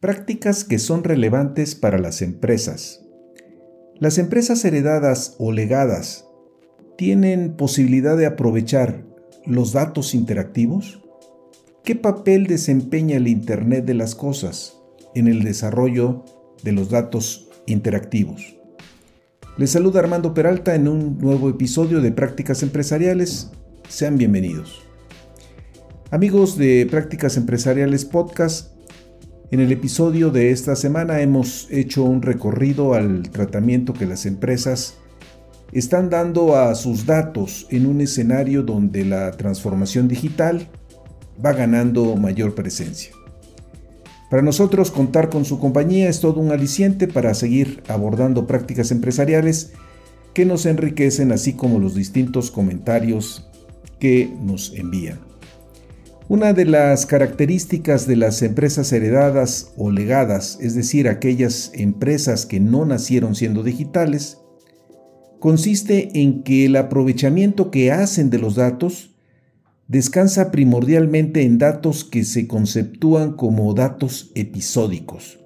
Prácticas 0.00 0.64
que 0.64 0.78
son 0.78 1.04
relevantes 1.04 1.74
para 1.74 1.98
las 1.98 2.22
empresas. 2.22 3.04
Las 3.96 4.16
empresas 4.16 4.64
heredadas 4.64 5.36
o 5.38 5.52
legadas 5.52 6.26
tienen 6.96 7.52
posibilidad 7.52 8.16
de 8.16 8.24
aprovechar 8.24 9.04
los 9.44 9.74
datos 9.74 10.14
interactivos. 10.14 11.02
¿Qué 11.84 11.96
papel 11.96 12.46
desempeña 12.46 13.18
el 13.18 13.28
Internet 13.28 13.84
de 13.84 13.92
las 13.92 14.14
Cosas 14.14 14.78
en 15.14 15.28
el 15.28 15.44
desarrollo 15.44 16.24
de 16.62 16.72
los 16.72 16.88
datos 16.88 17.50
interactivos? 17.66 18.56
Les 19.58 19.68
saluda 19.68 20.00
Armando 20.00 20.32
Peralta 20.32 20.74
en 20.74 20.88
un 20.88 21.18
nuevo 21.18 21.50
episodio 21.50 22.00
de 22.00 22.10
Prácticas 22.10 22.62
Empresariales. 22.62 23.50
Sean 23.90 24.16
bienvenidos. 24.16 24.80
Amigos 26.10 26.56
de 26.56 26.88
Prácticas 26.90 27.36
Empresariales 27.36 28.06
Podcast, 28.06 28.79
en 29.50 29.58
el 29.60 29.72
episodio 29.72 30.30
de 30.30 30.52
esta 30.52 30.76
semana 30.76 31.20
hemos 31.20 31.66
hecho 31.70 32.04
un 32.04 32.22
recorrido 32.22 32.94
al 32.94 33.30
tratamiento 33.30 33.92
que 33.92 34.06
las 34.06 34.24
empresas 34.24 34.94
están 35.72 36.08
dando 36.08 36.56
a 36.56 36.74
sus 36.76 37.04
datos 37.04 37.66
en 37.70 37.86
un 37.86 38.00
escenario 38.00 38.62
donde 38.62 39.04
la 39.04 39.32
transformación 39.32 40.06
digital 40.06 40.68
va 41.44 41.52
ganando 41.52 42.16
mayor 42.16 42.54
presencia. 42.54 43.12
Para 44.30 44.42
nosotros 44.42 44.92
contar 44.92 45.30
con 45.30 45.44
su 45.44 45.58
compañía 45.58 46.08
es 46.08 46.20
todo 46.20 46.40
un 46.40 46.52
aliciente 46.52 47.08
para 47.08 47.34
seguir 47.34 47.82
abordando 47.88 48.46
prácticas 48.46 48.92
empresariales 48.92 49.72
que 50.32 50.44
nos 50.44 50.64
enriquecen 50.64 51.32
así 51.32 51.54
como 51.54 51.80
los 51.80 51.96
distintos 51.96 52.52
comentarios 52.52 53.48
que 53.98 54.32
nos 54.40 54.72
envían. 54.76 55.29
Una 56.30 56.52
de 56.52 56.64
las 56.64 57.06
características 57.06 58.06
de 58.06 58.14
las 58.14 58.40
empresas 58.42 58.92
heredadas 58.92 59.72
o 59.76 59.90
legadas, 59.90 60.58
es 60.60 60.76
decir, 60.76 61.08
aquellas 61.08 61.72
empresas 61.74 62.46
que 62.46 62.60
no 62.60 62.84
nacieron 62.84 63.34
siendo 63.34 63.64
digitales, 63.64 64.38
consiste 65.40 66.20
en 66.20 66.44
que 66.44 66.66
el 66.66 66.76
aprovechamiento 66.76 67.72
que 67.72 67.90
hacen 67.90 68.30
de 68.30 68.38
los 68.38 68.54
datos 68.54 69.16
descansa 69.88 70.52
primordialmente 70.52 71.42
en 71.42 71.58
datos 71.58 72.04
que 72.04 72.22
se 72.22 72.46
conceptúan 72.46 73.32
como 73.32 73.74
datos 73.74 74.30
episódicos, 74.36 75.40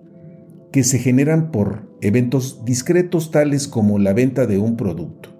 que 0.71 0.85
se 0.85 0.99
generan 0.99 1.51
por 1.51 1.97
eventos 2.03 2.63
discretos 2.67 3.31
tales 3.31 3.69
como 3.69 3.99
la 3.99 4.13
venta 4.13 4.45
de 4.45 4.59
un 4.59 4.77
producto. 4.77 5.31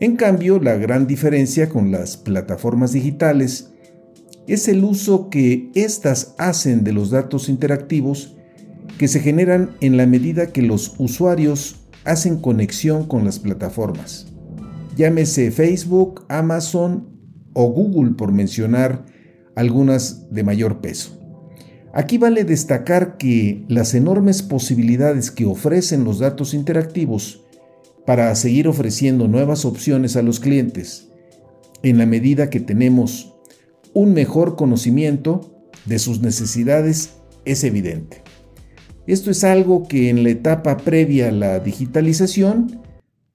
En 0.00 0.16
cambio, 0.16 0.58
la 0.60 0.76
gran 0.76 1.06
diferencia 1.06 1.68
con 1.68 1.92
las 1.92 2.16
plataformas 2.16 2.92
digitales 2.92 3.70
es 4.52 4.66
el 4.68 4.84
uso 4.84 5.30
que 5.30 5.70
éstas 5.74 6.34
hacen 6.36 6.82
de 6.82 6.92
los 6.92 7.10
datos 7.10 7.48
interactivos 7.48 8.36
que 8.98 9.06
se 9.06 9.20
generan 9.20 9.70
en 9.80 9.96
la 9.96 10.06
medida 10.06 10.52
que 10.52 10.62
los 10.62 10.94
usuarios 10.98 11.76
hacen 12.04 12.38
conexión 12.38 13.06
con 13.06 13.24
las 13.24 13.38
plataformas. 13.38 14.26
Llámese 14.96 15.50
Facebook, 15.50 16.24
Amazon 16.28 17.08
o 17.52 17.70
Google 17.70 18.14
por 18.14 18.32
mencionar 18.32 19.06
algunas 19.54 20.30
de 20.30 20.42
mayor 20.42 20.80
peso. 20.80 21.18
Aquí 21.92 22.18
vale 22.18 22.44
destacar 22.44 23.16
que 23.16 23.64
las 23.68 23.94
enormes 23.94 24.42
posibilidades 24.42 25.30
que 25.30 25.44
ofrecen 25.44 26.04
los 26.04 26.18
datos 26.18 26.54
interactivos 26.54 27.44
para 28.06 28.34
seguir 28.34 28.68
ofreciendo 28.68 29.28
nuevas 29.28 29.64
opciones 29.64 30.16
a 30.16 30.22
los 30.22 30.40
clientes, 30.40 31.08
en 31.82 31.98
la 31.98 32.06
medida 32.06 32.50
que 32.50 32.60
tenemos 32.60 33.29
un 33.94 34.12
mejor 34.12 34.56
conocimiento 34.56 35.68
de 35.86 35.98
sus 35.98 36.20
necesidades 36.20 37.14
es 37.44 37.64
evidente. 37.64 38.22
Esto 39.06 39.30
es 39.30 39.44
algo 39.44 39.88
que 39.88 40.08
en 40.08 40.22
la 40.22 40.30
etapa 40.30 40.76
previa 40.76 41.28
a 41.28 41.32
la 41.32 41.58
digitalización 41.58 42.80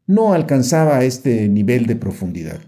no 0.08 0.34
alcanzaba 0.34 1.04
este 1.04 1.50
nivel 1.50 1.86
de 1.88 1.96
profundidad. 1.96 2.60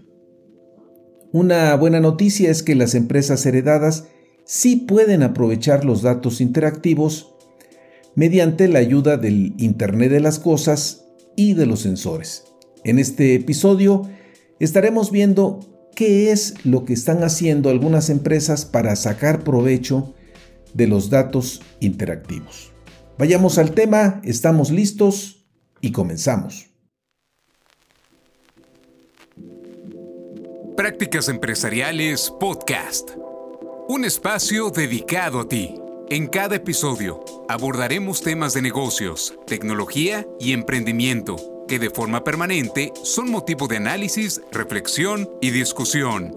Una 1.32 1.74
buena 1.76 2.00
noticia 2.00 2.50
es 2.50 2.62
que 2.62 2.74
las 2.74 2.94
empresas 2.94 3.44
heredadas 3.46 4.08
sí 4.44 4.76
pueden 4.76 5.22
aprovechar 5.22 5.84
los 5.84 6.02
datos 6.02 6.40
interactivos 6.40 7.34
mediante 8.14 8.66
la 8.66 8.80
ayuda 8.80 9.16
del 9.16 9.54
Internet 9.58 10.10
de 10.10 10.20
las 10.20 10.38
Cosas 10.38 11.04
y 11.36 11.54
de 11.54 11.66
los 11.66 11.80
sensores. 11.80 12.44
En 12.82 12.98
este 12.98 13.34
episodio 13.34 14.08
estaremos 14.58 15.12
viendo 15.12 15.77
qué 15.98 16.30
es 16.30 16.64
lo 16.64 16.84
que 16.84 16.92
están 16.92 17.24
haciendo 17.24 17.70
algunas 17.70 18.08
empresas 18.08 18.64
para 18.64 18.94
sacar 18.94 19.42
provecho 19.42 20.14
de 20.72 20.86
los 20.86 21.10
datos 21.10 21.60
interactivos. 21.80 22.70
Vayamos 23.18 23.58
al 23.58 23.72
tema, 23.72 24.20
estamos 24.22 24.70
listos 24.70 25.44
y 25.80 25.90
comenzamos. 25.90 26.66
Prácticas 30.76 31.28
Empresariales 31.28 32.32
Podcast. 32.38 33.10
Un 33.88 34.04
espacio 34.04 34.70
dedicado 34.70 35.40
a 35.40 35.48
ti. 35.48 35.74
En 36.10 36.28
cada 36.28 36.54
episodio 36.54 37.24
abordaremos 37.48 38.20
temas 38.20 38.54
de 38.54 38.62
negocios, 38.62 39.34
tecnología 39.48 40.24
y 40.38 40.52
emprendimiento 40.52 41.57
que 41.68 41.78
de 41.78 41.90
forma 41.90 42.24
permanente 42.24 42.92
son 43.04 43.30
motivo 43.30 43.68
de 43.68 43.76
análisis, 43.76 44.40
reflexión 44.50 45.30
y 45.40 45.50
discusión. 45.50 46.36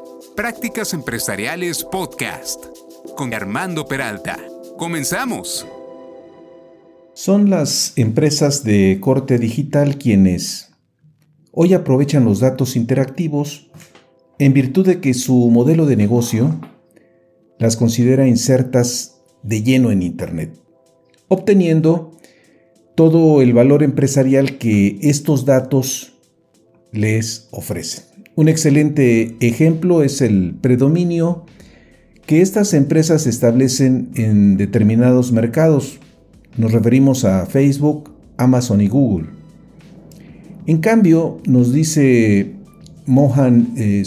Prácticas 0.35 0.93
Empresariales 0.93 1.83
Podcast 1.83 2.65
con 3.15 3.33
Armando 3.33 3.85
Peralta. 3.85 4.37
Comenzamos. 4.77 5.67
Son 7.13 7.49
las 7.49 7.93
empresas 7.97 8.63
de 8.63 8.99
corte 9.01 9.37
digital 9.37 9.97
quienes 9.97 10.71
hoy 11.51 11.73
aprovechan 11.73 12.25
los 12.25 12.39
datos 12.39 12.75
interactivos 12.75 13.69
en 14.39 14.53
virtud 14.53 14.85
de 14.85 15.01
que 15.01 15.13
su 15.13 15.35
modelo 15.49 15.85
de 15.85 15.95
negocio 15.95 16.59
las 17.59 17.77
considera 17.77 18.27
insertas 18.27 19.21
de 19.43 19.63
lleno 19.63 19.91
en 19.91 20.01
Internet 20.01 20.61
obteniendo 21.31 22.11
todo 22.93 23.41
el 23.41 23.53
valor 23.53 23.83
empresarial 23.83 24.57
que 24.57 24.99
estos 25.01 25.45
datos 25.45 26.11
les 26.91 27.47
ofrecen. 27.51 28.10
Un 28.35 28.47
excelente 28.47 29.35
ejemplo 29.41 30.03
es 30.03 30.21
el 30.21 30.55
predominio 30.61 31.45
que 32.25 32.41
estas 32.41 32.73
empresas 32.73 33.27
establecen 33.27 34.09
en 34.15 34.55
determinados 34.55 35.33
mercados. 35.33 35.99
Nos 36.55 36.71
referimos 36.71 37.25
a 37.25 37.45
Facebook, 37.45 38.09
Amazon 38.37 38.79
y 38.79 38.87
Google. 38.87 39.27
En 40.65 40.77
cambio, 40.77 41.39
nos 41.45 41.73
dice 41.73 42.53
Mohan 43.05 43.73
eh, 43.75 44.03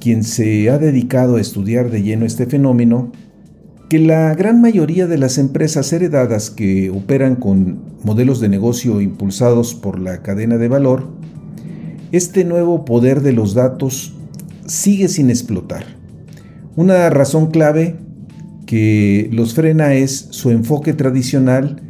quien 0.00 0.24
se 0.24 0.70
ha 0.70 0.78
dedicado 0.78 1.36
a 1.36 1.40
estudiar 1.40 1.90
de 1.90 2.02
lleno 2.02 2.24
este 2.24 2.46
fenómeno, 2.46 3.12
que 3.90 3.98
la 3.98 4.34
gran 4.34 4.62
mayoría 4.62 5.06
de 5.06 5.18
las 5.18 5.36
empresas 5.36 5.92
heredadas 5.92 6.48
que 6.48 6.88
operan 6.88 7.36
con 7.36 7.80
modelos 8.04 8.40
de 8.40 8.48
negocio 8.48 9.02
impulsados 9.02 9.74
por 9.74 9.98
la 10.00 10.22
cadena 10.22 10.56
de 10.56 10.68
valor, 10.68 11.08
este 12.12 12.44
nuevo 12.44 12.84
poder 12.84 13.20
de 13.22 13.32
los 13.32 13.54
datos 13.54 14.14
sigue 14.66 15.08
sin 15.08 15.30
explotar. 15.30 15.84
Una 16.76 17.10
razón 17.10 17.50
clave 17.50 17.96
que 18.66 19.28
los 19.32 19.54
frena 19.54 19.94
es 19.94 20.28
su 20.30 20.50
enfoque 20.50 20.92
tradicional 20.92 21.82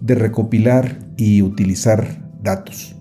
de 0.00 0.14
recopilar 0.14 0.98
y 1.16 1.42
utilizar 1.42 2.30
datos. 2.42 2.96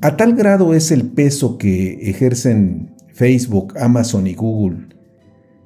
A 0.00 0.16
tal 0.16 0.34
grado 0.34 0.74
es 0.74 0.90
el 0.90 1.10
peso 1.10 1.58
que 1.58 2.10
ejercen 2.10 2.94
Facebook, 3.12 3.74
Amazon 3.78 4.26
y 4.26 4.34
Google 4.34 4.88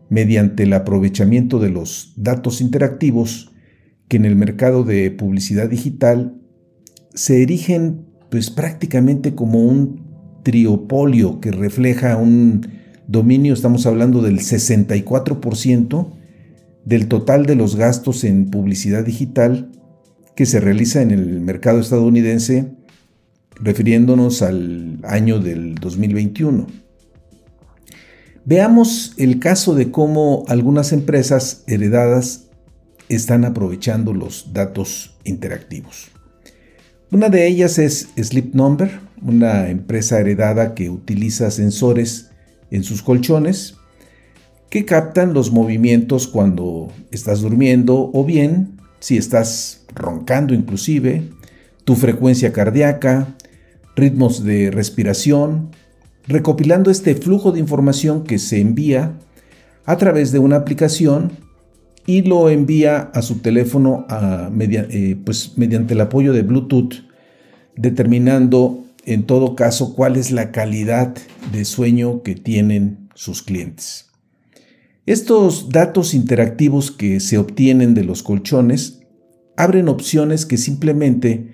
mediante 0.08 0.64
el 0.64 0.72
aprovechamiento 0.72 1.58
de 1.58 1.70
los 1.70 2.12
datos 2.16 2.60
interactivos 2.60 3.52
que 4.08 4.16
en 4.16 4.24
el 4.24 4.36
mercado 4.36 4.84
de 4.84 5.10
publicidad 5.10 5.68
digital 5.68 6.40
se 7.14 7.42
erigen 7.42 8.06
pues 8.30 8.50
prácticamente 8.50 9.34
como 9.34 9.62
un 9.62 10.06
triopolio 10.42 11.40
que 11.40 11.50
refleja 11.50 12.16
un 12.16 12.66
dominio, 13.06 13.54
estamos 13.54 13.86
hablando 13.86 14.22
del 14.22 14.38
64% 14.38 16.12
del 16.84 17.08
total 17.08 17.46
de 17.46 17.56
los 17.56 17.76
gastos 17.76 18.24
en 18.24 18.50
publicidad 18.50 19.04
digital 19.04 19.72
que 20.36 20.46
se 20.46 20.60
realiza 20.60 21.02
en 21.02 21.10
el 21.10 21.40
mercado 21.40 21.80
estadounidense, 21.80 22.72
refiriéndonos 23.56 24.42
al 24.42 25.00
año 25.02 25.40
del 25.40 25.74
2021. 25.76 26.66
Veamos 28.44 29.14
el 29.16 29.40
caso 29.40 29.74
de 29.74 29.90
cómo 29.90 30.44
algunas 30.46 30.92
empresas 30.92 31.64
heredadas 31.66 32.50
están 33.08 33.44
aprovechando 33.44 34.12
los 34.12 34.52
datos 34.52 35.16
interactivos. 35.24 36.10
Una 37.12 37.28
de 37.28 37.46
ellas 37.46 37.78
es 37.78 38.08
Sleep 38.16 38.52
Number, 38.54 38.98
una 39.22 39.68
empresa 39.70 40.18
heredada 40.18 40.74
que 40.74 40.90
utiliza 40.90 41.52
sensores 41.52 42.30
en 42.72 42.82
sus 42.82 43.00
colchones 43.02 43.76
que 44.70 44.84
captan 44.84 45.32
los 45.32 45.52
movimientos 45.52 46.26
cuando 46.26 46.88
estás 47.12 47.42
durmiendo 47.42 48.10
o 48.12 48.24
bien 48.24 48.80
si 48.98 49.16
estás 49.16 49.84
roncando 49.94 50.52
inclusive, 50.52 51.30
tu 51.84 51.94
frecuencia 51.94 52.52
cardíaca, 52.52 53.36
ritmos 53.94 54.42
de 54.42 54.72
respiración, 54.72 55.70
recopilando 56.26 56.90
este 56.90 57.14
flujo 57.14 57.52
de 57.52 57.60
información 57.60 58.24
que 58.24 58.40
se 58.40 58.60
envía 58.60 59.12
a 59.84 59.96
través 59.96 60.32
de 60.32 60.40
una 60.40 60.56
aplicación 60.56 61.45
y 62.06 62.22
lo 62.22 62.48
envía 62.48 63.10
a 63.12 63.20
su 63.20 63.38
teléfono 63.38 64.06
eh, 64.60 65.16
pues, 65.24 65.52
mediante 65.56 65.94
el 65.94 66.00
apoyo 66.00 66.32
de 66.32 66.42
Bluetooth, 66.42 67.04
determinando 67.76 68.84
en 69.04 69.24
todo 69.24 69.54
caso 69.54 69.94
cuál 69.94 70.16
es 70.16 70.30
la 70.30 70.52
calidad 70.52 71.14
de 71.52 71.64
sueño 71.64 72.22
que 72.22 72.34
tienen 72.34 73.08
sus 73.14 73.42
clientes. 73.42 74.06
Estos 75.04 75.68
datos 75.68 76.14
interactivos 76.14 76.90
que 76.90 77.20
se 77.20 77.38
obtienen 77.38 77.94
de 77.94 78.04
los 78.04 78.22
colchones 78.22 79.00
abren 79.56 79.88
opciones 79.88 80.46
que 80.46 80.56
simplemente 80.56 81.52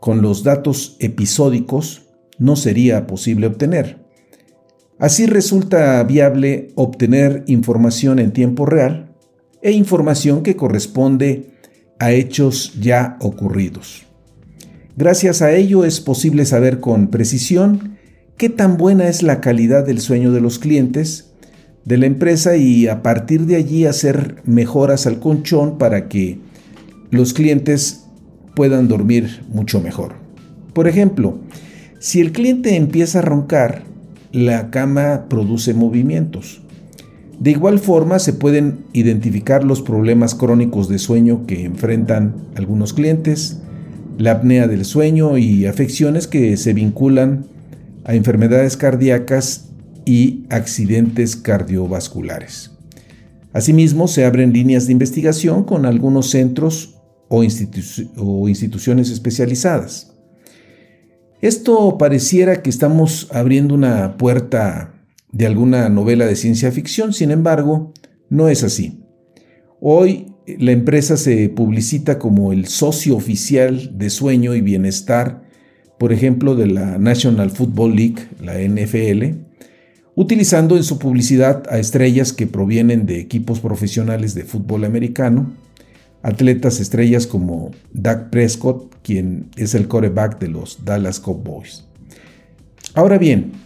con 0.00 0.22
los 0.22 0.42
datos 0.44 0.96
episódicos 1.00 2.02
no 2.38 2.54
sería 2.54 3.06
posible 3.06 3.46
obtener. 3.46 4.04
Así 4.98 5.26
resulta 5.26 6.02
viable 6.04 6.68
obtener 6.74 7.44
información 7.46 8.18
en 8.18 8.32
tiempo 8.32 8.66
real 8.66 9.05
e 9.66 9.72
información 9.72 10.44
que 10.44 10.54
corresponde 10.54 11.50
a 11.98 12.12
hechos 12.12 12.74
ya 12.80 13.16
ocurridos. 13.20 14.06
Gracias 14.96 15.42
a 15.42 15.52
ello 15.56 15.84
es 15.84 16.00
posible 16.00 16.44
saber 16.44 16.78
con 16.78 17.08
precisión 17.08 17.98
qué 18.36 18.48
tan 18.48 18.76
buena 18.76 19.08
es 19.08 19.24
la 19.24 19.40
calidad 19.40 19.84
del 19.84 20.00
sueño 20.00 20.30
de 20.30 20.40
los 20.40 20.60
clientes 20.60 21.32
de 21.84 21.96
la 21.96 22.06
empresa 22.06 22.56
y 22.56 22.86
a 22.86 23.02
partir 23.02 23.46
de 23.46 23.56
allí 23.56 23.86
hacer 23.86 24.36
mejoras 24.44 25.08
al 25.08 25.18
colchón 25.18 25.78
para 25.78 26.06
que 26.06 26.38
los 27.10 27.32
clientes 27.32 28.04
puedan 28.54 28.86
dormir 28.86 29.42
mucho 29.48 29.80
mejor. 29.80 30.14
Por 30.74 30.86
ejemplo, 30.86 31.40
si 31.98 32.20
el 32.20 32.30
cliente 32.30 32.76
empieza 32.76 33.18
a 33.18 33.22
roncar, 33.22 33.82
la 34.30 34.70
cama 34.70 35.26
produce 35.28 35.74
movimientos. 35.74 36.62
De 37.38 37.50
igual 37.50 37.78
forma 37.78 38.18
se 38.18 38.32
pueden 38.32 38.86
identificar 38.92 39.62
los 39.62 39.82
problemas 39.82 40.34
crónicos 40.34 40.88
de 40.88 40.98
sueño 40.98 41.46
que 41.46 41.64
enfrentan 41.64 42.34
algunos 42.56 42.94
clientes, 42.94 43.60
la 44.18 44.32
apnea 44.32 44.66
del 44.66 44.84
sueño 44.84 45.36
y 45.36 45.66
afecciones 45.66 46.26
que 46.26 46.56
se 46.56 46.72
vinculan 46.72 47.46
a 48.04 48.14
enfermedades 48.14 48.76
cardíacas 48.76 49.68
y 50.06 50.44
accidentes 50.48 51.36
cardiovasculares. 51.36 52.70
Asimismo, 53.52 54.08
se 54.08 54.24
abren 54.24 54.52
líneas 54.52 54.86
de 54.86 54.92
investigación 54.92 55.64
con 55.64 55.84
algunos 55.84 56.30
centros 56.30 56.96
o, 57.28 57.42
instituciones 57.42 59.10
especializadas. 59.10 60.12
Esto 61.42 61.98
pareciera 61.98 62.62
que 62.62 62.70
estamos 62.70 63.28
abriendo 63.32 63.74
una 63.74 64.16
puerta 64.16 64.94
de 65.36 65.46
alguna 65.46 65.90
novela 65.90 66.24
de 66.24 66.34
ciencia 66.34 66.72
ficción, 66.72 67.12
sin 67.12 67.30
embargo, 67.30 67.92
no 68.30 68.48
es 68.48 68.64
así. 68.64 69.02
Hoy 69.80 70.32
la 70.46 70.72
empresa 70.72 71.18
se 71.18 71.50
publicita 71.50 72.18
como 72.18 72.52
el 72.52 72.66
socio 72.68 73.16
oficial 73.16 73.98
de 73.98 74.08
sueño 74.08 74.54
y 74.54 74.62
bienestar, 74.62 75.42
por 75.98 76.14
ejemplo, 76.14 76.56
de 76.56 76.68
la 76.68 76.96
National 76.96 77.50
Football 77.50 77.96
League, 77.96 78.28
la 78.40 78.58
NFL, 78.58 79.36
utilizando 80.14 80.74
en 80.78 80.84
su 80.84 80.98
publicidad 80.98 81.64
a 81.68 81.78
estrellas 81.78 82.32
que 82.32 82.46
provienen 82.46 83.04
de 83.04 83.20
equipos 83.20 83.60
profesionales 83.60 84.34
de 84.34 84.44
fútbol 84.44 84.86
americano, 84.86 85.52
atletas 86.22 86.80
estrellas 86.80 87.26
como 87.26 87.72
Dak 87.92 88.30
Prescott, 88.30 88.94
quien 89.02 89.50
es 89.56 89.74
el 89.74 89.86
coreback 89.86 90.38
de 90.38 90.48
los 90.48 90.86
Dallas 90.86 91.20
Cowboys. 91.20 91.84
Ahora 92.94 93.18
bien, 93.18 93.65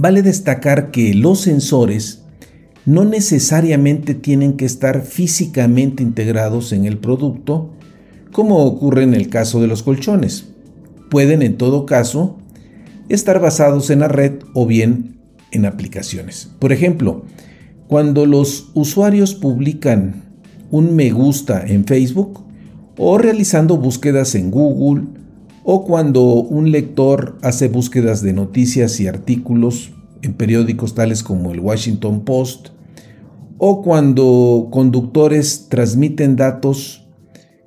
vale 0.00 0.22
destacar 0.22 0.90
que 0.90 1.12
los 1.12 1.42
sensores 1.42 2.22
no 2.86 3.04
necesariamente 3.04 4.14
tienen 4.14 4.54
que 4.54 4.64
estar 4.64 5.02
físicamente 5.02 6.02
integrados 6.02 6.72
en 6.72 6.86
el 6.86 6.96
producto, 6.96 7.68
como 8.32 8.64
ocurre 8.64 9.02
en 9.02 9.12
el 9.12 9.28
caso 9.28 9.60
de 9.60 9.66
los 9.66 9.82
colchones. 9.82 10.46
Pueden 11.10 11.42
en 11.42 11.58
todo 11.58 11.84
caso 11.84 12.38
estar 13.10 13.40
basados 13.40 13.90
en 13.90 14.00
la 14.00 14.08
red 14.08 14.38
o 14.54 14.64
bien 14.64 15.18
en 15.52 15.66
aplicaciones. 15.66 16.50
Por 16.58 16.72
ejemplo, 16.72 17.26
cuando 17.86 18.24
los 18.24 18.70
usuarios 18.72 19.34
publican 19.34 20.24
un 20.70 20.96
me 20.96 21.10
gusta 21.10 21.66
en 21.66 21.84
Facebook 21.84 22.42
o 22.96 23.18
realizando 23.18 23.76
búsquedas 23.76 24.34
en 24.34 24.50
Google 24.50 25.19
o 25.62 25.84
cuando 25.84 26.24
un 26.24 26.70
lector 26.70 27.38
hace 27.42 27.68
búsquedas 27.68 28.22
de 28.22 28.32
noticias 28.32 29.00
y 29.00 29.06
artículos 29.06 29.92
en 30.22 30.34
periódicos 30.34 30.94
tales 30.94 31.22
como 31.22 31.52
el 31.52 31.60
Washington 31.60 32.24
Post 32.24 32.68
o 33.58 33.82
cuando 33.82 34.68
conductores 34.70 35.68
transmiten 35.68 36.36
datos 36.36 37.06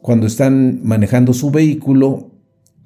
cuando 0.02 0.28
están 0.28 0.82
manejando 0.84 1.34
su 1.34 1.52
vehículo 1.52 2.32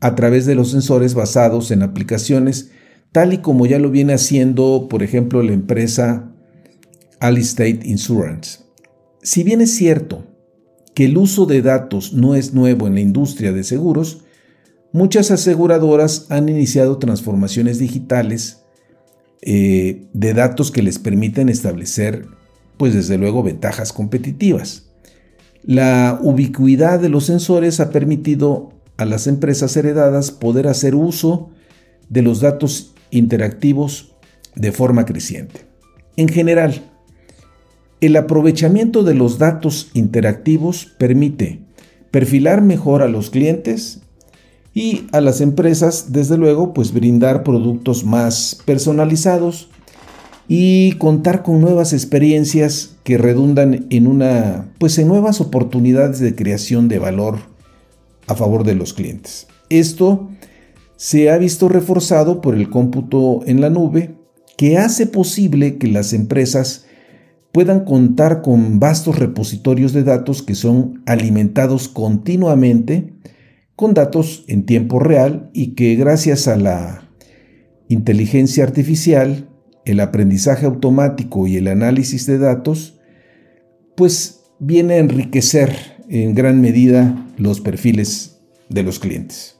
a 0.01 0.15
través 0.15 0.45
de 0.45 0.55
los 0.55 0.71
sensores 0.71 1.13
basados 1.13 1.71
en 1.71 1.83
aplicaciones 1.83 2.71
tal 3.11 3.33
y 3.33 3.39
como 3.39 3.65
ya 3.65 3.79
lo 3.79 3.89
viene 3.89 4.13
haciendo, 4.13 4.87
por 4.89 5.01
ejemplo, 5.03 5.41
la 5.41 5.53
empresa 5.53 6.31
State 7.19 7.79
Insurance. 7.85 8.59
Si 9.23 9.43
bien 9.43 9.61
es 9.61 9.75
cierto 9.75 10.25
que 10.93 11.05
el 11.05 11.17
uso 11.17 11.45
de 11.45 11.61
datos 11.61 12.13
no 12.13 12.35
es 12.35 12.53
nuevo 12.53 12.87
en 12.87 12.93
la 12.95 13.01
industria 13.01 13.51
de 13.51 13.63
seguros, 13.63 14.23
muchas 14.91 15.31
aseguradoras 15.31 16.27
han 16.29 16.49
iniciado 16.49 16.97
transformaciones 16.97 17.79
digitales 17.79 18.63
eh, 19.41 20.07
de 20.13 20.33
datos 20.33 20.71
que 20.71 20.81
les 20.81 20.99
permiten 20.99 21.49
establecer, 21.49 22.27
pues 22.77 22.93
desde 22.93 23.17
luego, 23.17 23.43
ventajas 23.43 23.93
competitivas. 23.93 24.89
La 25.63 26.19
ubicuidad 26.21 26.99
de 26.99 27.09
los 27.09 27.25
sensores 27.25 27.79
ha 27.79 27.89
permitido 27.89 28.71
a 28.97 29.05
las 29.05 29.27
empresas 29.27 29.75
heredadas 29.77 30.31
poder 30.31 30.67
hacer 30.67 30.95
uso 30.95 31.49
de 32.09 32.21
los 32.21 32.41
datos 32.41 32.93
interactivos 33.11 34.15
de 34.55 34.71
forma 34.71 35.05
creciente. 35.05 35.65
En 36.15 36.29
general, 36.29 36.81
el 38.01 38.15
aprovechamiento 38.15 39.03
de 39.03 39.13
los 39.13 39.37
datos 39.37 39.89
interactivos 39.93 40.93
permite 40.97 41.59
perfilar 42.11 42.61
mejor 42.61 43.01
a 43.01 43.07
los 43.07 43.29
clientes 43.29 44.01
y 44.77 45.07
a 45.11 45.21
las 45.21 45.41
empresas, 45.41 46.11
desde 46.11 46.37
luego, 46.37 46.71
pues 46.71 46.93
brindar 46.93 47.41
productos 47.41 48.05
más 48.05 48.61
personalizados 48.63 49.69
y 50.47 50.91
contar 50.99 51.41
con 51.41 51.59
nuevas 51.61 51.93
experiencias 51.93 52.95
que 53.01 53.17
redundan 53.17 53.87
en 53.89 54.05
una 54.05 54.69
pues 54.77 54.99
en 54.99 55.07
nuevas 55.07 55.41
oportunidades 55.41 56.19
de 56.19 56.35
creación 56.35 56.89
de 56.89 56.99
valor 56.99 57.39
a 58.27 58.35
favor 58.35 58.63
de 58.63 58.75
los 58.75 58.93
clientes. 58.93 59.47
Esto 59.71 60.29
se 60.95 61.31
ha 61.31 61.39
visto 61.39 61.69
reforzado 61.69 62.39
por 62.39 62.53
el 62.53 62.69
cómputo 62.69 63.39
en 63.47 63.61
la 63.61 63.71
nube 63.71 64.13
que 64.57 64.77
hace 64.77 65.07
posible 65.07 65.79
que 65.79 65.87
las 65.87 66.13
empresas 66.13 66.85
puedan 67.51 67.83
contar 67.83 68.43
con 68.43 68.79
vastos 68.79 69.17
repositorios 69.17 69.91
de 69.93 70.03
datos 70.03 70.43
que 70.43 70.53
son 70.53 71.01
alimentados 71.07 71.87
continuamente 71.87 73.17
con 73.77 73.93
datos 73.93 74.43
en 74.47 74.65
tiempo 74.65 74.97
real 74.97 75.51
y 75.53 75.75
que 75.75 75.95
gracias 75.95 76.47
a 76.47 76.57
la 76.57 77.11
inteligencia 77.87 78.63
artificial, 78.63 79.49
el 79.85 79.99
aprendizaje 79.99 80.65
automático 80.65 81.45
y 81.45 81.57
el 81.57 81.67
análisis 81.67 82.25
de 82.25 82.39
datos, 82.39 82.99
pues 83.95 84.41
viene 84.57 84.95
a 84.95 84.97
enriquecer 84.97 85.75
en 86.09 86.33
gran 86.33 86.59
medida 86.59 87.27
los 87.37 87.61
perfiles 87.61 88.39
de 88.67 88.81
los 88.81 88.97
clientes. 88.97 89.59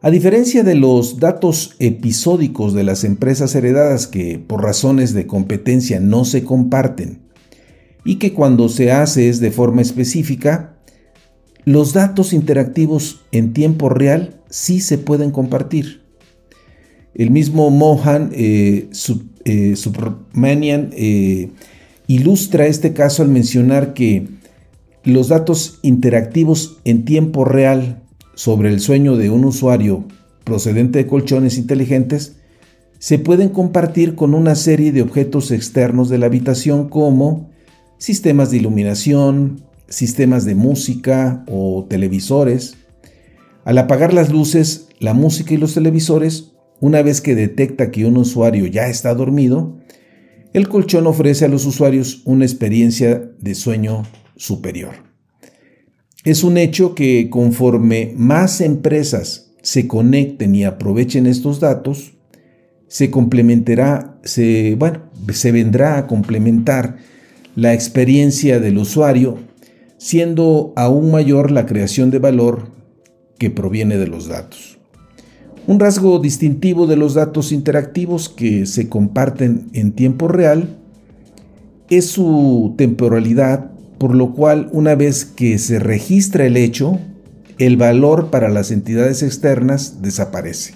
A 0.00 0.10
diferencia 0.10 0.64
de 0.64 0.74
los 0.74 1.20
datos 1.20 1.76
episódicos 1.80 2.72
de 2.72 2.82
las 2.82 3.04
empresas 3.04 3.54
heredadas 3.56 4.06
que 4.06 4.38
por 4.38 4.62
razones 4.62 5.12
de 5.12 5.26
competencia 5.26 6.00
no 6.00 6.24
se 6.24 6.44
comparten 6.44 7.20
y 8.06 8.16
que 8.16 8.32
cuando 8.32 8.70
se 8.70 8.90
hace 8.90 9.28
es 9.28 9.38
de 9.38 9.50
forma 9.50 9.82
específica, 9.82 10.77
los 11.68 11.92
datos 11.92 12.32
interactivos 12.32 13.20
en 13.30 13.52
tiempo 13.52 13.90
real 13.90 14.40
sí 14.48 14.80
se 14.80 14.96
pueden 14.96 15.30
compartir. 15.30 16.00
El 17.14 17.30
mismo 17.30 17.68
Mohan 17.68 18.30
eh, 18.32 18.88
eh, 19.44 19.76
Subramanian 19.76 20.88
eh, 20.94 21.50
ilustra 22.06 22.66
este 22.66 22.94
caso 22.94 23.22
al 23.22 23.28
mencionar 23.28 23.92
que 23.92 24.28
los 25.04 25.28
datos 25.28 25.78
interactivos 25.82 26.78
en 26.84 27.04
tiempo 27.04 27.44
real 27.44 28.02
sobre 28.34 28.70
el 28.70 28.80
sueño 28.80 29.18
de 29.18 29.28
un 29.28 29.44
usuario 29.44 30.06
procedente 30.44 31.00
de 31.00 31.06
colchones 31.06 31.58
inteligentes 31.58 32.36
se 32.98 33.18
pueden 33.18 33.50
compartir 33.50 34.14
con 34.14 34.32
una 34.32 34.54
serie 34.54 34.90
de 34.90 35.02
objetos 35.02 35.50
externos 35.50 36.08
de 36.08 36.16
la 36.16 36.26
habitación 36.26 36.88
como 36.88 37.50
sistemas 37.98 38.50
de 38.50 38.56
iluminación, 38.56 39.67
sistemas 39.88 40.44
de 40.44 40.54
música 40.54 41.44
o 41.48 41.86
televisores. 41.88 42.76
Al 43.64 43.78
apagar 43.78 44.14
las 44.14 44.30
luces, 44.30 44.88
la 44.98 45.14
música 45.14 45.54
y 45.54 45.56
los 45.56 45.74
televisores, 45.74 46.52
una 46.80 47.02
vez 47.02 47.20
que 47.20 47.34
detecta 47.34 47.90
que 47.90 48.06
un 48.06 48.16
usuario 48.16 48.66
ya 48.66 48.88
está 48.88 49.14
dormido, 49.14 49.78
el 50.52 50.68
colchón 50.68 51.06
ofrece 51.06 51.44
a 51.44 51.48
los 51.48 51.66
usuarios 51.66 52.22
una 52.24 52.44
experiencia 52.44 53.30
de 53.40 53.54
sueño 53.54 54.04
superior. 54.36 54.94
Es 56.24 56.42
un 56.42 56.56
hecho 56.56 56.94
que 56.94 57.28
conforme 57.30 58.12
más 58.16 58.60
empresas 58.60 59.52
se 59.62 59.86
conecten 59.86 60.54
y 60.54 60.64
aprovechen 60.64 61.26
estos 61.26 61.60
datos, 61.60 62.14
se 62.88 63.10
complementará, 63.10 64.18
se, 64.24 64.76
vendrá 65.52 65.98
a 65.98 66.06
complementar 66.06 66.96
la 67.54 67.74
experiencia 67.74 68.60
del 68.60 68.78
usuario, 68.78 69.38
siendo 69.98 70.72
aún 70.76 71.10
mayor 71.10 71.50
la 71.50 71.66
creación 71.66 72.10
de 72.10 72.18
valor 72.18 72.70
que 73.38 73.50
proviene 73.50 73.98
de 73.98 74.06
los 74.06 74.28
datos. 74.28 74.78
Un 75.66 75.78
rasgo 75.78 76.18
distintivo 76.18 76.86
de 76.86 76.96
los 76.96 77.14
datos 77.14 77.52
interactivos 77.52 78.30
que 78.30 78.64
se 78.64 78.88
comparten 78.88 79.68
en 79.74 79.92
tiempo 79.92 80.28
real 80.28 80.78
es 81.90 82.06
su 82.06 82.74
temporalidad, 82.78 83.70
por 83.98 84.14
lo 84.14 84.32
cual 84.32 84.70
una 84.72 84.94
vez 84.94 85.24
que 85.26 85.58
se 85.58 85.78
registra 85.78 86.46
el 86.46 86.56
hecho, 86.56 86.98
el 87.58 87.76
valor 87.76 88.30
para 88.30 88.48
las 88.48 88.70
entidades 88.70 89.22
externas 89.22 90.00
desaparece. 90.00 90.74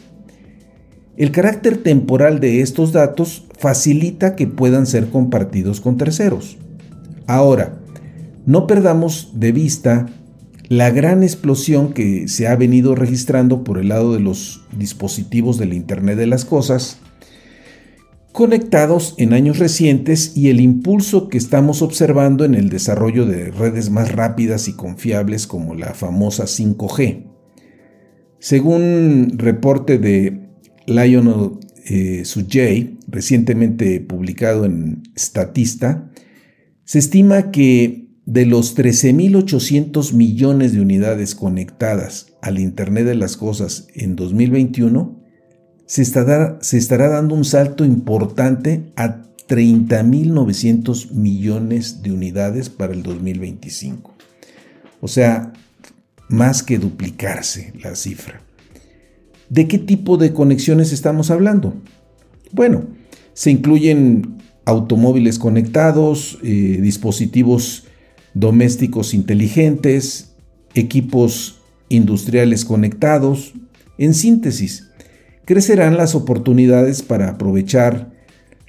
El 1.17 1.31
carácter 1.31 1.79
temporal 1.79 2.41
de 2.41 2.61
estos 2.61 2.93
datos 2.93 3.47
facilita 3.59 4.35
que 4.35 4.47
puedan 4.47 4.87
ser 4.87 5.09
compartidos 5.09 5.81
con 5.81 5.97
terceros. 5.97 6.57
Ahora, 7.27 7.82
no 8.47 8.67
perdamos 8.67 9.33
de 9.35 9.53
vista 9.53 10.07
la 10.69 10.91
gran 10.91 11.23
explosión 11.23 11.93
que 11.93 12.29
se 12.29 12.49
ha 12.49 12.57
venido 12.57 12.95
registrando 12.95 13.63
por 13.65 13.79
el 13.79 13.89
lado 13.89 14.15
de 14.15 14.21
los 14.21 14.65
dispositivos 14.77 15.59
del 15.59 15.75
Internet 15.75 16.17
de 16.17 16.27
las 16.27 16.45
Cosas 16.45 16.99
conectados 18.33 19.15
en 19.19 19.35
años 19.35 19.59
recientes 19.59 20.37
y 20.37 20.49
el 20.49 20.61
impulso 20.61 21.29
que 21.29 21.37
estamos 21.37 21.83
observando 21.83 22.45
en 22.45 22.55
el 22.55 22.71
desarrollo 22.71 23.27
de 23.27 23.51
redes 23.51 23.91
más 23.91 24.11
rápidas 24.11 24.69
y 24.69 24.73
confiables 24.73 25.47
como 25.47 25.75
la 25.75 25.93
famosa 25.93 26.45
5G. 26.45 27.27
Según 28.39 29.35
reporte 29.37 29.99
de 29.99 30.49
Lionel 30.87 31.59
eh, 31.85 32.25
Sujay, 32.25 32.99
recientemente 33.07 34.01
publicado 34.01 34.65
en 34.65 35.03
Statista, 35.17 36.11
se 36.85 36.99
estima 36.99 37.51
que 37.51 38.09
de 38.27 38.47
los 38.47 38.77
13.800 38.77 40.13
millones 40.13 40.73
de 40.73 40.81
unidades 40.81 41.35
conectadas 41.35 42.29
al 42.41 42.59
Internet 42.59 43.07
de 43.07 43.15
las 43.15 43.37
Cosas 43.37 43.89
en 43.95 44.17
2021, 44.17 45.21
se 45.87 46.03
estará, 46.03 47.09
dando 47.09 47.35
un 47.35 47.45
salto 47.45 47.85
importante 47.85 48.93
a 48.97 49.23
30.900 49.49 51.11
millones 51.11 52.03
de 52.03 52.13
unidades 52.13 52.71
para 52.71 52.95
el 52.95 53.03
2025. 53.03 54.15
O 55.01 55.09
sea, 55.09 55.53
más 56.29 56.63
que 56.63 56.79
duplicarse 56.79 57.75
la 57.83 57.97
cifra. 57.97 58.41
¿De 59.51 59.69
qué 59.69 59.79
tipo 59.79 60.17
de 60.17 60.33
conexiones 60.33 60.93
estamos 60.93 61.31
hablando? 61.31 61.75
Bueno, 62.53 62.87
se 63.35 63.51
incluyen 63.51 64.39
automóviles 64.65 65.39
conectados, 65.39 66.39
eh, 66.43 66.79
dispositivos 66.81 67.89
domésticos 68.35 69.15
inteligentes, 69.15 70.35
equipos 70.75 71.61
industriales 71.89 72.65
conectados. 72.65 73.53
En 73.99 74.15
síntesis, 74.15 74.89
crecerán 75.45 75.97
las 75.97 76.15
oportunidades 76.15 77.03
para 77.03 77.29
aprovechar 77.29 78.13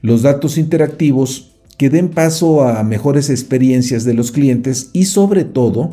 los 0.02 0.22
datos 0.22 0.58
interactivos 0.58 1.56
que 1.78 1.90
den 1.90 2.10
paso 2.10 2.64
a 2.64 2.84
mejores 2.84 3.30
experiencias 3.30 4.04
de 4.04 4.14
los 4.14 4.32
clientes 4.32 4.90
y 4.94 5.06
sobre 5.06 5.44
todo 5.44 5.92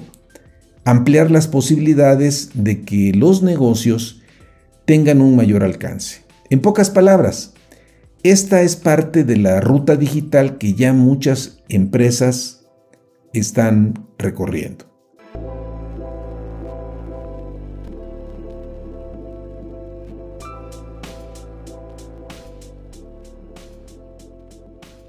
ampliar 0.85 1.31
las 1.31 1.47
posibilidades 1.47 2.51
de 2.55 2.83
que 2.83 3.13
los 3.13 3.43
negocios 3.43 4.21
tengan 4.85 5.21
un 5.21 5.37
mayor 5.37 5.63
alcance. 5.63 6.23
En 6.51 6.61
pocas 6.61 6.91
palabras, 6.91 7.53
esta 8.23 8.63
es 8.63 8.77
parte 8.77 9.25
de 9.25 9.37
la 9.37 9.61
ruta 9.61 9.97
digital 9.97 10.59
que 10.59 10.75
ya 10.75 10.93
muchas 10.93 11.61
empresas 11.69 12.60
están 13.33 14.07
recorriendo. 14.19 14.91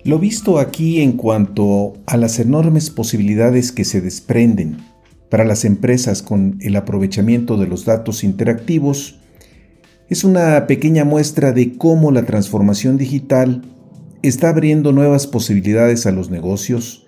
Lo 0.04 0.18
visto 0.18 0.58
aquí 0.58 1.02
en 1.02 1.12
cuanto 1.12 1.94
a 2.08 2.18
las 2.18 2.40
enormes 2.40 2.90
posibilidades 2.90 3.72
que 3.72 3.86
se 3.86 4.02
desprenden 4.02 4.78
para 5.30 5.46
las 5.46 5.64
empresas 5.64 6.24
con 6.24 6.58
el 6.60 6.76
aprovechamiento 6.76 7.56
de 7.56 7.68
los 7.68 7.86
datos 7.86 8.24
interactivos 8.24 9.20
es 10.10 10.24
una 10.24 10.68
pequeña 10.68 11.06
muestra 11.06 11.54
de 11.54 11.78
cómo 11.78 12.12
la 12.12 12.26
transformación 12.26 12.98
digital 12.98 13.62
está 14.24 14.50
abriendo 14.50 14.92
nuevas 14.92 15.28
posibilidades 15.28 16.06
a 16.06 16.12
los 16.12 16.30
negocios 16.32 17.08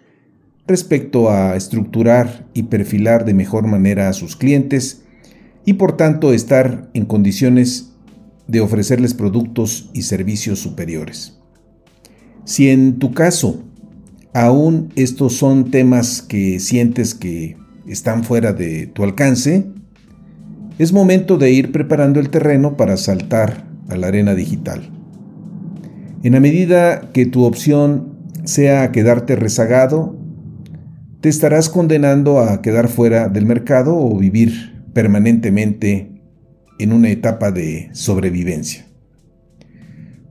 respecto 0.67 1.29
a 1.29 1.55
estructurar 1.55 2.47
y 2.53 2.63
perfilar 2.63 3.25
de 3.25 3.33
mejor 3.33 3.67
manera 3.67 4.09
a 4.09 4.13
sus 4.13 4.35
clientes 4.35 5.03
y 5.65 5.73
por 5.73 5.97
tanto 5.97 6.33
estar 6.33 6.89
en 6.93 7.05
condiciones 7.05 7.91
de 8.47 8.61
ofrecerles 8.61 9.13
productos 9.13 9.89
y 9.93 10.03
servicios 10.03 10.59
superiores. 10.59 11.39
Si 12.45 12.69
en 12.69 12.99
tu 12.99 13.13
caso 13.13 13.63
aún 14.33 14.91
estos 14.95 15.33
son 15.33 15.69
temas 15.71 16.21
que 16.21 16.59
sientes 16.59 17.13
que 17.13 17.57
están 17.87 18.23
fuera 18.23 18.53
de 18.53 18.87
tu 18.87 19.03
alcance, 19.03 19.67
es 20.79 20.91
momento 20.91 21.37
de 21.37 21.51
ir 21.51 21.71
preparando 21.71 22.19
el 22.19 22.29
terreno 22.29 22.75
para 22.75 22.97
saltar 22.97 23.67
a 23.89 23.95
la 23.95 24.07
arena 24.07 24.33
digital. 24.33 24.89
En 26.23 26.33
la 26.33 26.39
medida 26.39 27.11
que 27.13 27.25
tu 27.25 27.43
opción 27.43 28.17
sea 28.43 28.91
quedarte 28.91 29.35
rezagado, 29.35 30.17
te 31.23 31.29
estarás 31.29 31.69
condenando 31.69 32.41
a 32.41 32.61
quedar 32.61 32.89
fuera 32.89 33.29
del 33.29 33.45
mercado 33.45 33.95
o 33.95 34.17
vivir 34.17 34.83
permanentemente 34.91 36.11
en 36.79 36.91
una 36.91 37.11
etapa 37.11 37.49
de 37.49 37.89
sobrevivencia. 37.93 38.85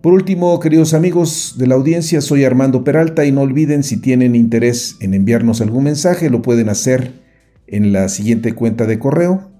Por 0.02 0.12
último, 0.12 0.60
queridos 0.60 0.92
amigos 0.92 1.54
de 1.56 1.66
la 1.66 1.76
audiencia, 1.76 2.20
soy 2.20 2.44
Armando 2.44 2.84
Peralta 2.84 3.24
y 3.24 3.32
no 3.32 3.40
olviden 3.40 3.84
si 3.84 4.02
tienen 4.02 4.34
interés 4.34 4.96
en 5.00 5.14
enviarnos 5.14 5.62
algún 5.62 5.84
mensaje, 5.84 6.28
lo 6.28 6.42
pueden 6.42 6.68
hacer 6.68 7.22
en 7.66 7.94
la 7.94 8.10
siguiente 8.10 8.52
cuenta 8.52 8.84
de 8.84 8.98
correo 8.98 9.50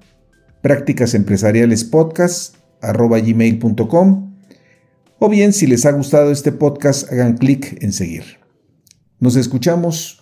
prácticas 0.60 1.14
empresariales 1.14 1.84
podcast 1.84 2.56
gmail.com 2.82 4.34
o 5.18 5.28
bien 5.30 5.54
si 5.54 5.66
les 5.66 5.86
ha 5.86 5.92
gustado 5.92 6.30
este 6.30 6.52
podcast 6.52 7.10
hagan 7.10 7.38
clic 7.38 7.82
en 7.82 7.94
seguir. 7.94 8.38
Nos 9.18 9.36
escuchamos 9.36 10.21